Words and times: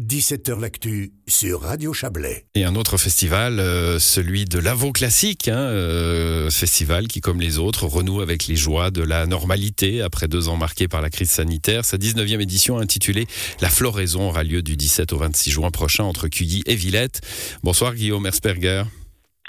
17h 0.00 0.60
L'actu 0.60 1.12
sur 1.26 1.62
Radio 1.62 1.92
Chablais. 1.92 2.46
Et 2.54 2.62
un 2.62 2.76
autre 2.76 2.98
festival, 2.98 3.58
euh, 3.58 3.98
celui 3.98 4.44
de 4.44 4.60
l'Avo 4.60 4.92
Classique, 4.92 5.48
hein, 5.48 5.58
euh, 5.58 6.50
festival 6.50 7.08
qui, 7.08 7.20
comme 7.20 7.40
les 7.40 7.58
autres, 7.58 7.84
renoue 7.84 8.20
avec 8.20 8.46
les 8.46 8.54
joies 8.54 8.92
de 8.92 9.02
la 9.02 9.26
normalité 9.26 10.00
après 10.00 10.28
deux 10.28 10.48
ans 10.48 10.56
marqués 10.56 10.86
par 10.86 11.02
la 11.02 11.10
crise 11.10 11.30
sanitaire. 11.30 11.84
Sa 11.84 11.96
19e 11.96 12.40
édition 12.40 12.78
intitulée 12.78 13.26
La 13.60 13.70
Floraison 13.70 14.28
aura 14.28 14.44
lieu 14.44 14.62
du 14.62 14.76
17 14.76 15.12
au 15.12 15.18
26 15.18 15.50
juin 15.50 15.70
prochain 15.72 16.04
entre 16.04 16.28
Cuilly 16.28 16.62
et 16.66 16.76
Villette. 16.76 17.20
Bonsoir 17.64 17.94
Guillaume 17.94 18.26
Ersperger. 18.26 18.84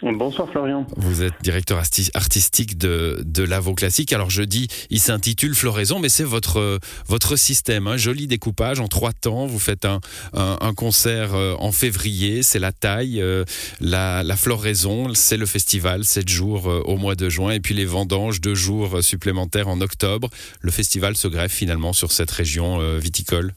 Bonsoir 0.02 0.50
Florian. 0.50 0.88
Vous 0.96 1.24
êtes 1.24 1.34
directeur 1.42 1.82
artistique 2.14 2.78
de, 2.78 3.22
de 3.26 3.44
l'Avo 3.44 3.74
Classique. 3.74 4.14
Alors 4.14 4.30
je 4.30 4.44
dis, 4.44 4.68
il 4.90 5.00
s'intitule 5.00 5.54
Floraison, 5.54 6.00
mais 6.00 6.08
c'est 6.08 6.24
votre, 6.24 6.80
votre 7.08 7.36
système. 7.36 7.88
Un 7.88 7.98
joli 7.98 8.26
découpage 8.28 8.80
en 8.80 8.88
trois 8.88 9.12
temps. 9.12 9.46
Vous 9.46 9.60
faites 9.60 9.84
un, 9.84 10.00
un, 10.34 10.74
concert 10.74 11.36
euh, 11.36 11.56
en 11.60 11.74
février, 11.74 12.44
c'est 12.44 12.60
la 12.60 12.72
taille. 12.72 13.22
Euh, 13.22 13.44
la, 13.82 14.24
la 14.24 14.36
floraison, 14.38 15.14
c'est 15.14 15.38
le 15.38 15.46
festival, 15.46 16.06
sept 16.06 16.30
jours 16.30 16.70
euh, 16.70 16.82
au 16.86 16.96
mois 16.96 17.16
de 17.16 17.28
juin. 17.28 17.52
Et 17.52 17.60
puis 17.60 17.74
les 17.76 17.86
vendanges, 17.86 18.40
deux 18.40 18.56
jours 18.56 19.04
supplémentaires 19.04 19.68
en 19.68 19.82
octobre. 19.82 20.30
Le 20.62 20.72
festival 20.72 21.18
se 21.18 21.28
greffe 21.28 21.54
finalement 21.54 21.92
sur 21.92 22.14
cette 22.14 22.32
région 22.32 22.80
viticole. 22.98 23.54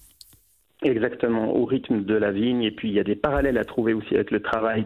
Exactement, 0.85 1.55
au 1.55 1.65
rythme 1.65 2.03
de 2.05 2.15
la 2.15 2.33
vigne. 2.33 2.65
Et 2.65 2.73
puis, 2.73 2.89
il 2.89 2.95
y 2.95 3.01
a 3.01 3.05
des 3.05 3.15
parallèles 3.15 3.57
à 3.57 3.65
trouver 3.65 3.95
aussi 3.95 4.15
avec 4.17 4.33
le 4.33 4.41
travail 4.41 4.85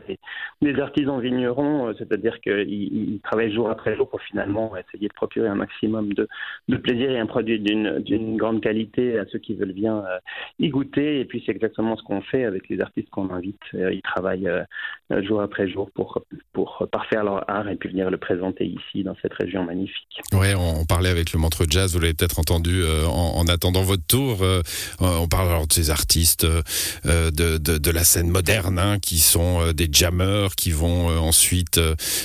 des, 0.61 0.79
artisans 0.79 1.19
vignerons, 1.21 1.89
euh, 1.89 1.95
c'est-à-dire 1.99 2.39
qu'ils 2.41 3.19
travaillent 3.25 3.55
jour 3.55 3.71
après 3.71 3.97
jour 3.97 4.09
pour 4.11 4.21
finalement 4.21 4.77
essayer 4.77 5.09
de 5.09 5.15
procurer 5.15 5.49
un 5.49 5.55
maximum 5.55 6.13
de, 6.13 6.29
plaisir 6.77 7.11
et 7.11 7.19
un 7.19 7.27
produit 7.27 7.59
d'une 7.59 8.37
grande 8.37 8.61
qualité 8.61 9.19
à 9.19 9.25
ceux 9.33 9.39
qui 9.39 9.55
veulent 9.55 9.73
bien 9.73 10.05
euh, 10.05 10.19
y 10.59 10.69
goûter. 10.69 11.21
Et 11.21 11.25
puis, 11.25 11.43
c'est 11.47 11.53
exactement 11.53 11.97
ce 11.97 12.03
qu'on 12.03 12.21
fait 12.21 12.45
avec 12.45 12.69
les 12.69 12.81
artistes 12.81 13.09
qu'on 13.09 13.31
invite. 13.31 13.57
Euh, 13.75 13.93
ils 13.93 14.03
travaillent 14.03 14.51
jour 15.23 15.41
après 15.41 15.69
jour 15.69 15.91
pour, 15.95 16.23
parfaire 16.93 17.25
leur 17.25 17.49
art 17.51 17.69
et 17.69 17.77
puis 17.77 17.89
venir 17.89 18.11
le 18.11 18.19
présenter 18.19 18.67
ici, 18.67 19.03
dans 19.03 19.17
cette 19.23 19.33
région 19.33 19.65
magnifique. 19.65 20.21
Oui, 20.33 20.49
on, 20.57 20.85
parlait 20.85 21.09
avec 21.09 21.33
le 21.33 21.39
montre 21.39 21.65
jazz, 21.69 21.95
vous 21.95 22.01
l'avez 22.01 22.15
peut-être 22.15 22.39
entendu 22.39 22.83
en, 23.09 23.47
attendant 23.49 23.83
votre 23.83 24.07
tour. 24.07 24.39
on 25.01 25.29
parle 25.29 25.49
alors 25.49 25.67
de 25.67 25.73
artistes 25.91 26.45
euh, 26.45 27.31
de, 27.31 27.59
de, 27.59 27.91
la 27.91 28.05
scène 28.05 28.29
moderne, 28.29 28.79
hein, 28.79 28.99
qui 28.99 29.19
sont 29.19 29.61
euh, 29.61 29.73
des 29.73 29.89
jammers, 29.91 30.55
qui 30.57 30.71
vont 30.71 31.11
euh, 31.11 31.19
ensuite 31.19 31.81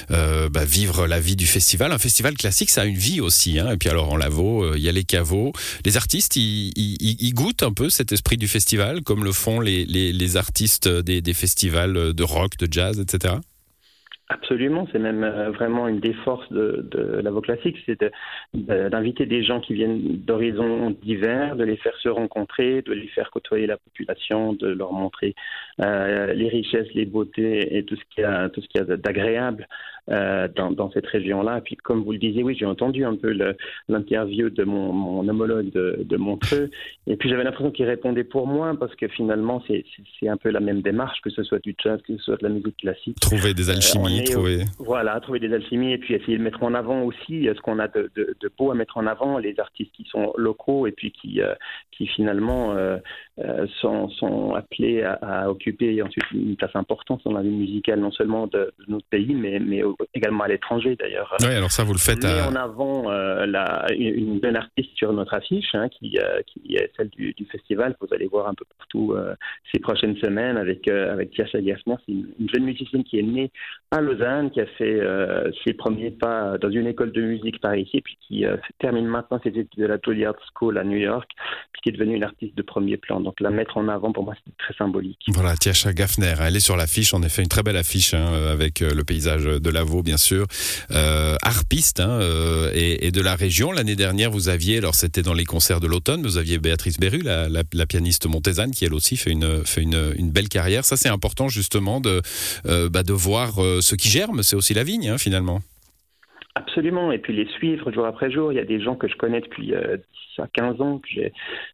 bah, 0.09 0.65
vivre 0.65 1.07
la 1.07 1.19
vie 1.19 1.35
du 1.35 1.47
festival. 1.47 1.91
Un 1.91 1.97
festival 1.97 2.35
classique, 2.35 2.69
ça 2.69 2.81
a 2.81 2.85
une 2.85 2.97
vie 2.97 3.21
aussi. 3.21 3.59
Hein. 3.59 3.71
Et 3.71 3.77
puis 3.77 3.89
alors 3.89 4.11
en 4.11 4.17
Lavaux, 4.17 4.75
il 4.75 4.81
y 4.81 4.89
a 4.89 4.91
les 4.91 5.03
caveaux. 5.03 5.53
Les 5.85 5.97
artistes, 5.97 6.35
ils, 6.35 7.33
goûtent 7.33 7.63
un 7.63 7.73
peu 7.73 7.89
cet 7.89 8.11
esprit 8.11 8.37
du 8.37 8.47
festival, 8.47 9.01
comme 9.03 9.23
le 9.23 9.31
font 9.31 9.59
les, 9.59 9.85
les, 9.85 10.37
artistes 10.37 10.87
des 10.87 11.33
festivals 11.33 12.13
de 12.13 12.23
rock, 12.23 12.57
de 12.57 12.67
jazz, 12.71 12.99
etc. 12.99 13.35
Absolument, 14.33 14.87
c'est 14.93 14.99
même 14.99 15.25
euh, 15.25 15.51
vraiment 15.51 15.89
une 15.89 15.99
des 15.99 16.13
forces 16.13 16.49
de, 16.53 16.87
de 16.89 17.39
classique, 17.41 17.77
c'est 17.85 17.99
d'inviter 18.53 19.25
des 19.25 19.43
gens 19.43 19.59
qui 19.59 19.73
viennent 19.73 20.19
d'horizons 20.25 20.91
divers, 21.03 21.57
de 21.57 21.65
les 21.65 21.75
faire 21.75 21.95
se 21.97 22.07
rencontrer, 22.07 22.81
de 22.81 22.93
les 22.93 23.07
faire 23.07 23.29
côtoyer 23.29 23.67
la 23.67 23.75
population, 23.75 24.53
de 24.53 24.67
leur 24.67 24.93
montrer 24.93 25.35
euh, 25.81 26.33
les 26.33 26.47
richesses, 26.47 26.87
les 26.93 27.05
beautés 27.05 27.75
et 27.77 27.83
tout 27.83 27.97
ce 27.97 28.03
qu'il 28.09 28.23
y 28.23 28.25
a, 28.25 28.47
tout 28.47 28.61
ce 28.61 28.67
qu'il 28.69 28.79
y 28.79 28.89
a 28.89 28.95
d'agréable 28.95 29.67
euh, 30.09 30.47
dans, 30.55 30.71
dans, 30.71 30.89
cette 30.91 31.05
région-là. 31.05 31.59
Et 31.59 31.61
puis, 31.61 31.75
comme 31.75 32.03
vous 32.03 32.11
le 32.11 32.17
disiez, 32.17 32.41
oui, 32.41 32.55
j'ai 32.59 32.65
entendu 32.65 33.05
un 33.05 33.15
peu 33.15 33.37
l'interview 33.87 34.49
de 34.49 34.63
mon, 34.63 34.91
mon, 34.91 35.27
homologue 35.27 35.71
de, 35.71 35.99
de, 36.03 36.17
Montreux, 36.17 36.71
et 37.05 37.15
puis 37.15 37.29
j'avais 37.29 37.43
l'impression 37.43 37.69
qu'il 37.69 37.85
répondait 37.85 38.23
pour 38.23 38.47
moi 38.47 38.75
parce 38.79 38.95
que 38.95 39.07
finalement, 39.07 39.63
c'est 39.67 40.27
un 40.27 40.37
peu 40.37 40.49
la 40.49 40.59
même 40.59 40.81
démarche, 40.81 41.21
que 41.21 41.29
ce 41.29 41.43
soit 41.43 41.59
du 41.59 41.75
jazz, 41.81 42.01
que 42.01 42.17
ce 42.17 42.23
soit 42.23 42.37
de 42.37 42.43
la 42.43 42.49
musique 42.49 42.77
classique. 42.77 43.19
Trouver 43.19 43.53
des 43.53 43.69
alchimies, 43.69 44.21
euh, 44.21 44.31
trouver. 44.31 44.57
Voilà, 44.79 45.19
trouver 45.19 45.39
des 45.39 45.53
alchimies 45.53 45.93
et 45.93 45.97
puis 45.99 46.15
essayer 46.15 46.37
de 46.37 46.43
mettre 46.43 46.63
en 46.63 46.73
avant 46.73 47.03
aussi 47.03 47.47
euh, 47.47 47.53
ce 47.55 47.61
qu'on 47.61 47.77
a 47.77 47.87
de, 47.87 48.11
de, 48.15 48.35
de, 48.39 48.51
beau 48.57 48.71
à 48.71 48.75
mettre 48.75 48.97
en 48.97 49.05
avant, 49.05 49.37
les 49.37 49.59
artistes 49.59 49.91
qui 49.93 50.05
sont 50.05 50.33
locaux 50.35 50.87
et 50.87 50.91
puis 50.91 51.11
qui, 51.11 51.41
qui 51.91 52.07
finalement 52.07 52.75
sont, 53.79 54.09
sont, 54.09 54.53
appelés 54.55 55.03
à, 55.03 55.13
à, 55.21 55.49
occuper 55.49 56.01
ensuite 56.01 56.25
une 56.33 56.55
place 56.55 56.75
importante 56.75 57.21
dans 57.23 57.33
la 57.33 57.43
vie 57.43 57.49
musicale, 57.49 57.99
non 57.99 58.11
seulement 58.11 58.47
de, 58.47 58.73
notre 58.87 59.05
pays, 59.07 59.35
mais, 59.35 59.59
mais 59.59 59.83
également 60.13 60.43
à 60.43 60.47
l'étranger 60.47 60.95
d'ailleurs. 60.95 61.35
Oui, 61.41 61.53
alors 61.53 61.71
ça 61.71 61.83
vous 61.83 61.93
le 61.93 61.99
faites. 61.99 62.23
à... 62.25 62.47
en 62.49 62.55
avant 62.55 63.11
euh, 63.11 63.45
la, 63.45 63.85
une, 63.93 64.39
jeune 64.43 64.55
artiste 64.55 64.89
sur 64.95 65.13
notre 65.13 65.33
affiche, 65.33 65.73
hein, 65.73 65.89
qui, 65.89 66.17
euh, 66.17 66.41
qui, 66.47 66.75
est 66.75 66.91
celle 66.97 67.09
du, 67.09 67.33
du, 67.33 67.45
festival, 67.45 67.95
que 67.99 68.07
vous 68.07 68.13
allez 68.13 68.27
voir 68.27 68.47
un 68.47 68.53
peu 68.53 68.65
partout 68.77 69.13
euh, 69.13 69.35
ces 69.73 69.79
prochaines 69.79 70.17
semaines 70.17 70.57
avec, 70.57 70.87
avec 70.87 71.31
Tiasha 71.31 71.61
Gassner. 71.61 71.95
C'est 72.05 72.13
une, 72.13 72.49
jeune 72.53 72.63
musicienne 72.63 73.03
qui 73.03 73.19
est 73.19 73.23
née 73.23 73.51
à 73.91 74.01
Lausanne, 74.01 74.51
qui 74.51 74.61
a 74.61 74.65
fait 74.65 74.99
ses 75.65 75.73
premiers 75.73 76.11
pas 76.11 76.57
dans 76.57 76.69
une 76.69 76.87
école 76.87 77.11
de 77.11 77.21
musique 77.21 77.59
par 77.61 77.75
ici, 77.75 78.01
puis 78.01 78.17
qui 78.27 78.45
termine 78.79 79.05
maintenant 79.05 79.39
ses 79.43 79.49
études 79.49 79.69
de 79.77 79.85
la 79.85 79.97
Juilliard 80.03 80.35
School 80.53 80.77
à 80.77 80.83
New 80.83 80.97
York, 80.97 81.29
puis 81.71 81.81
qui 81.81 81.89
est 81.89 81.91
devenue 81.93 82.15
une 82.15 82.23
artiste 82.23 82.55
de 82.55 82.61
premier 82.61 82.97
plan. 82.97 83.19
Donc 83.19 83.39
la 83.39 83.49
mettre 83.49 83.77
en 83.77 83.87
avant, 83.87 84.11
pour 84.11 84.23
moi, 84.23 84.33
c'est 84.45 84.55
très 84.57 84.73
symbolique. 84.73 85.19
Voilà, 85.29 85.55
Tiasha 85.55 85.93
Gaffner, 85.93 86.33
elle 86.41 86.55
est 86.55 86.61
sur 86.61 86.77
l'affiche, 86.77 87.13
en 87.13 87.21
effet, 87.21 87.41
une 87.41 87.49
très 87.49 87.63
belle 87.63 87.77
affiche 87.77 88.13
hein, 88.13 88.25
avec 88.51 88.79
le 88.79 89.03
paysage 89.03 89.43
de 89.43 89.69
la 89.69 89.80
bien 90.03 90.17
sûr, 90.17 90.47
euh, 90.91 91.35
harpiste 91.41 91.99
hein, 91.99 92.09
euh, 92.09 92.71
et, 92.73 93.11
de 93.11 93.21
la 93.21 93.35
région. 93.35 93.71
L'année 93.71 93.95
dernière, 93.95 94.31
vous 94.31 94.49
aviez, 94.49 94.77
alors 94.77 94.95
c'était 94.95 95.21
dans 95.21 95.33
les 95.33 95.45
concerts 95.45 95.79
de 95.79 95.87
l'automne, 95.87 96.21
vous 96.23 96.37
aviez 96.37 96.57
Béatrice 96.57 96.97
Berru, 96.97 97.21
la, 97.21 97.85
pianiste 97.85 98.25
montésane, 98.25 98.71
qui 98.71 98.85
elle 98.85 98.93
aussi 98.93 99.17
fait 99.17 99.31
une, 99.31 99.65
fait 99.65 99.81
une, 99.81 100.31
belle 100.31 100.49
carrière. 100.49 100.85
Ça, 100.85 100.97
c'est 100.97 101.09
important 101.09 101.49
justement 101.49 101.99
de, 101.99 102.21
euh, 102.67 102.89
bah, 102.89 103.03
de 103.03 103.13
voir 103.13 103.55
ce 103.55 103.95
qui 103.95 104.09
germe. 104.09 104.43
C'est 104.43 104.55
aussi 104.55 104.73
la 104.73 104.83
vigne, 104.83 105.09
hein, 105.09 105.17
finalement. 105.17 105.61
Absolument, 106.53 107.13
et 107.13 107.17
puis 107.17 107.33
les 107.33 107.47
suivre 107.47 107.93
jour 107.93 108.05
après 108.05 108.29
jour. 108.29 108.51
Il 108.51 108.55
y 108.57 108.59
a 108.59 108.65
des 108.65 108.81
gens 108.81 108.95
que 108.95 109.07
je 109.07 109.15
connais 109.15 109.39
depuis 109.39 109.73
euh, 109.73 109.95
10 110.35 110.43
à 110.43 110.47
15 110.47 110.81
ans, 110.81 110.99
que 110.99 111.07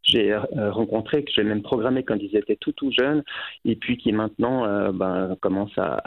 j'ai 0.03 0.31
euh, 0.31 0.71
rencontrés, 0.71 1.23
que 1.23 1.31
j'ai 1.35 1.43
même 1.43 1.63
programmé 1.63 2.03
quand 2.03 2.17
ils 2.17 2.35
étaient 2.35 2.57
tout 2.57 2.73
tout 2.73 2.91
jeunes, 2.91 3.23
et 3.65 3.75
puis 3.75 3.97
qui 3.97 4.11
maintenant 4.11 4.65
euh, 4.65 4.91
ben, 4.91 5.35
commencent 5.41 5.77
à, 5.77 5.99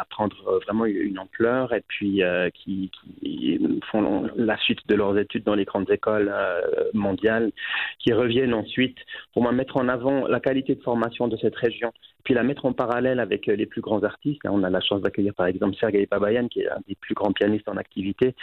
à, 0.00 0.04
prendre 0.06 0.36
vraiment 0.64 0.86
une 0.86 1.18
ampleur, 1.18 1.74
et 1.74 1.82
puis 1.86 2.22
euh, 2.22 2.48
qui, 2.48 2.90
qui, 3.20 3.60
font 3.90 4.30
la 4.36 4.56
suite 4.56 4.80
de 4.88 4.94
leurs 4.94 5.18
études 5.18 5.44
dans 5.44 5.54
les 5.54 5.66
grandes 5.66 5.90
écoles 5.90 6.32
euh, 6.32 6.62
mondiales, 6.94 7.52
qui 7.98 8.14
reviennent 8.14 8.54
ensuite 8.54 8.96
pour 9.34 9.42
moi 9.42 9.52
mettre 9.52 9.76
en 9.76 9.88
avant 9.88 10.26
la 10.26 10.40
qualité 10.40 10.74
de 10.74 10.82
formation 10.82 11.28
de 11.28 11.36
cette 11.36 11.56
région, 11.56 11.92
puis 12.24 12.34
la 12.34 12.42
mettre 12.42 12.64
en 12.64 12.72
parallèle 12.72 13.20
avec 13.20 13.46
les 13.46 13.66
plus 13.66 13.80
grands 13.80 14.02
artistes. 14.02 14.40
On 14.44 14.64
a 14.64 14.70
la 14.70 14.80
chance 14.80 15.02
d'accueillir 15.02 15.34
par 15.34 15.46
exemple 15.46 15.76
Sergei 15.78 16.08
Babayan, 16.10 16.48
qui 16.48 16.60
est 16.60 16.68
un 16.68 16.80
des 16.88 16.96
plus 16.96 17.14
grands 17.14 17.32
pianistes 17.32 17.68
en 17.68 17.76
activité 17.76 18.34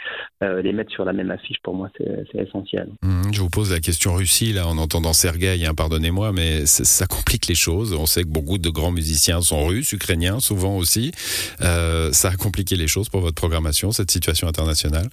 euh, 0.42 0.62
les 0.62 0.72
mettre 0.72 0.92
sur 0.92 1.04
la 1.04 1.12
même 1.12 1.30
affiche, 1.30 1.58
pour 1.62 1.74
moi, 1.74 1.90
c'est 1.96 2.38
essentiel. 2.38 2.88
Mmh, 3.02 3.32
je 3.32 3.40
vous 3.40 3.50
pose 3.50 3.72
la 3.72 3.80
question 3.80 4.14
Russie, 4.14 4.52
là, 4.52 4.66
en 4.66 4.78
entendant 4.78 5.12
Sergei, 5.12 5.64
hein, 5.64 5.74
pardonnez-moi, 5.74 6.32
mais 6.32 6.66
ça 6.66 7.06
complique 7.06 7.46
les 7.46 7.54
choses. 7.54 7.92
On 7.92 8.06
sait 8.06 8.22
que 8.22 8.28
beaucoup 8.28 8.58
de 8.58 8.70
grands 8.70 8.92
musiciens 8.92 9.40
sont 9.40 9.66
russes, 9.66 9.92
ukrainiens, 9.92 10.40
souvent 10.40 10.76
aussi. 10.76 11.12
Euh, 11.60 12.12
ça 12.12 12.28
a 12.28 12.36
compliqué 12.36 12.76
les 12.76 12.88
choses 12.88 13.08
pour 13.08 13.20
votre 13.20 13.34
programmation, 13.34 13.92
cette 13.92 14.10
situation 14.10 14.48
internationale? 14.48 15.08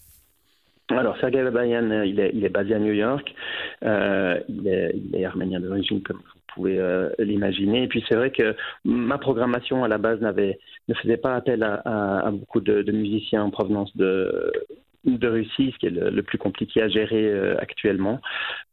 Alors, 0.98 1.18
Sergei 1.18 1.44
Babayan, 1.44 2.04
il 2.04 2.20
est, 2.20 2.32
il 2.34 2.44
est 2.44 2.50
basé 2.50 2.74
à 2.74 2.80
New 2.80 2.94
York. 2.94 3.34
Euh, 3.84 4.40
il, 4.50 4.68
est, 4.68 4.96
il, 4.96 5.16
est, 5.16 5.26
arménien 5.26 5.60
d'origine, 5.60 6.02
comme 6.02 6.22
pouvez 6.54 6.80
euh, 6.80 7.10
l'imaginer. 7.20 7.84
Et 7.84 7.88
puis 7.88 8.04
c'est 8.08 8.16
vrai 8.16 8.32
que 8.32 8.56
ma 8.84 9.18
programmation 9.18 9.84
à 9.84 9.88
la 9.88 9.98
base 9.98 10.20
n'avait 10.22 10.60
ne 10.88 10.94
faisait 10.96 11.18
pas 11.18 11.36
appel 11.36 11.64
à, 11.64 12.30
beaucoup 12.32 12.62
de, 12.62 12.92
musiciens 12.92 13.44
en 13.44 13.52
provenance 13.52 13.96
de 13.96 14.52
de 15.06 15.28
Russie, 15.28 15.72
ce 15.74 15.78
qui 15.78 15.86
est 15.88 15.90
le, 15.92 16.24
plus 16.24 16.38
compliqué 16.38 16.82
à 16.82 16.90
gérer 16.90 17.26
euh, 17.26 17.56
actuellement. 17.60 18.20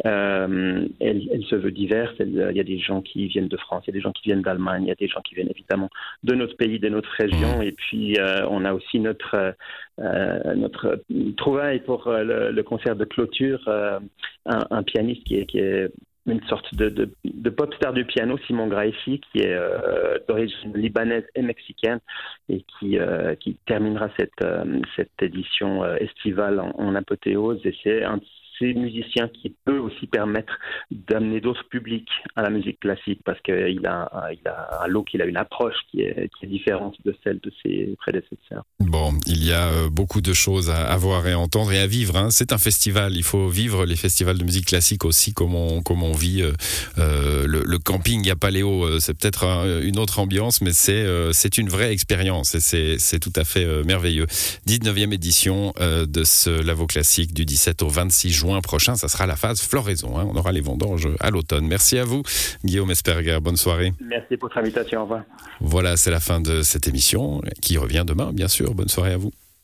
Euh, 0.04 0.86
elle, 1.00 1.44
se 1.48 1.56
veut 1.56 1.70
diverse. 1.70 2.14
il 2.20 2.34
y 2.34 2.60
a 2.60 2.64
des 2.64 2.78
gens 2.78 3.00
qui 3.00 3.26
viennent 3.28 3.48
de 3.48 3.56
France, 3.56 3.84
il 3.86 3.90
y 3.90 3.92
a 3.92 3.98
des 3.98 4.00
gens 4.00 4.12
qui 4.12 4.22
viennent 4.24 4.42
d'Allemagne, 4.42 4.84
il 4.84 4.88
y 4.88 4.92
a 4.92 4.96
des 4.96 5.08
gens 5.08 5.20
qui 5.20 5.34
viennent 5.34 5.50
évidemment 5.50 5.90
de 6.24 6.34
notre 6.34 6.56
pays, 6.56 6.78
de 6.78 6.88
notre 6.88 7.10
région. 7.10 7.62
Et 7.62 7.72
puis 7.72 8.16
on 8.48 8.64
a 8.64 8.72
aussi 8.74 8.98
notre 8.98 9.54
notre 9.98 11.02
trouvaille 11.36 11.80
pour 11.80 12.10
le, 12.10 12.62
concert 12.62 12.96
de 12.96 13.04
clôture, 13.04 13.60
un, 13.68 14.66
un, 14.70 14.82
pianiste 14.82 15.24
qui 15.24 15.36
est, 15.36 15.46
qui 15.46 15.58
est 15.58 15.90
une 16.26 16.42
sorte 16.44 16.74
de, 16.74 16.88
de, 17.24 17.50
pop 17.50 17.72
star 17.74 17.92
du 17.92 18.04
piano, 18.04 18.36
Simon 18.46 18.66
Graifi, 18.66 19.20
qui 19.20 19.40
est 19.40 19.54
euh, 19.54 20.18
d'origine 20.28 20.76
libanaise 20.76 21.24
et 21.34 21.42
mexicaine 21.42 22.00
et 22.48 22.64
qui, 22.78 22.98
euh, 22.98 23.34
qui 23.36 23.56
terminera 23.66 24.08
cette, 24.18 24.42
euh, 24.42 24.80
cette 24.96 25.22
édition 25.22 25.84
estivale 25.96 26.60
en, 26.60 26.72
en, 26.78 26.94
apothéose. 26.94 27.60
Et 27.64 27.74
c'est 27.82 28.04
un 28.04 28.18
ces 28.58 28.74
musiciens 28.74 29.28
qui 29.28 29.54
peut 29.64 29.78
aussi 29.78 30.06
permettre 30.06 30.52
d'amener 30.90 31.40
d'autres 31.40 31.66
publics 31.68 32.08
à 32.36 32.42
la 32.42 32.50
musique 32.50 32.80
classique 32.80 33.20
parce 33.24 33.40
qu'il 33.40 33.86
a, 33.86 34.30
il 34.32 34.48
a 34.48 34.82
un 34.82 34.86
lot, 34.86 35.04
qu'il 35.04 35.22
a 35.22 35.26
une 35.26 35.36
approche 35.36 35.76
qui 35.90 36.02
est, 36.02 36.30
différente 36.46 36.94
de 37.04 37.14
celle 37.24 37.40
de 37.40 37.50
ses 37.62 37.96
prédécesseurs. 37.98 38.64
Bon, 38.78 39.12
il 39.26 39.44
y 39.44 39.52
a 39.52 39.66
euh, 39.66 39.90
beaucoup 39.90 40.20
de 40.20 40.32
choses 40.32 40.70
à, 40.70 40.96
voir 40.96 41.26
et 41.26 41.32
à 41.32 41.38
entendre 41.38 41.72
et 41.72 41.80
à 41.80 41.88
vivre. 41.88 42.16
Hein. 42.16 42.30
C'est 42.30 42.52
un 42.52 42.58
festival. 42.58 43.16
Il 43.16 43.24
faut 43.24 43.48
vivre 43.48 43.84
les 43.84 43.96
festivals 43.96 44.38
de 44.38 44.44
musique 44.44 44.66
classique 44.66 45.04
aussi 45.04 45.34
comme 45.34 45.56
on, 45.56 45.82
comme 45.82 46.04
on 46.04 46.12
vit 46.12 46.42
euh, 46.42 46.52
euh 46.98 47.46
le, 47.46 47.78
camping 47.78 48.30
à 48.30 48.36
Paléo. 48.36 49.00
C'est 49.00 49.18
peut-être 49.18 49.44
une 49.82 49.98
autre 49.98 50.18
ambiance, 50.18 50.60
mais 50.60 50.72
c'est 50.72 51.04
c'est 51.32 51.58
une 51.58 51.68
vraie 51.68 51.92
expérience 51.92 52.54
et 52.54 52.98
c'est 52.98 53.18
tout 53.18 53.32
à 53.36 53.44
fait 53.44 53.66
merveilleux. 53.84 54.26
19e 54.66 55.12
édition 55.12 55.72
de 55.78 56.24
ce 56.24 56.50
Lavo 56.62 56.86
Classique 56.86 57.34
du 57.34 57.44
17 57.44 57.82
au 57.82 57.88
26 57.88 58.30
juin 58.46 58.60
prochain. 58.60 58.94
Ça 58.94 59.08
sera 59.08 59.26
la 59.26 59.36
phase 59.36 59.60
floraison. 59.60 60.18
Hein. 60.18 60.26
On 60.30 60.36
aura 60.36 60.52
les 60.52 60.60
vendanges 60.60 61.08
à 61.20 61.30
l'automne. 61.30 61.66
Merci 61.66 61.98
à 61.98 62.04
vous, 62.04 62.22
Guillaume 62.64 62.90
Esperger. 62.90 63.38
Bonne 63.40 63.56
soirée. 63.56 63.92
Merci 64.00 64.36
pour 64.36 64.48
votre 64.48 64.58
invitation. 64.58 65.00
Au 65.00 65.02
revoir. 65.04 65.22
Voilà, 65.60 65.96
c'est 65.96 66.10
la 66.10 66.20
fin 66.20 66.40
de 66.40 66.62
cette 66.62 66.88
émission 66.88 67.42
qui 67.60 67.78
revient 67.78 68.04
demain, 68.06 68.32
bien 68.32 68.48
sûr. 68.48 68.74
Bonne 68.74 68.88
soirée 68.88 69.12
à 69.12 69.16
vous. 69.16 69.32